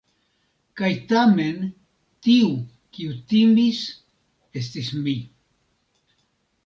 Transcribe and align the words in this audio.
Kaj 0.79 0.87
tamen, 1.11 1.67
tiu, 2.27 2.49
kiu 2.97 3.19
timis, 3.33 3.83
estis 4.63 4.91
mi. 5.05 5.17